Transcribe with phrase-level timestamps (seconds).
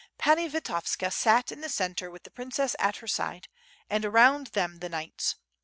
[0.17, 3.47] Pani Vitovska sat in the centre with the princess at her side,
[3.87, 5.35] and around them the knights.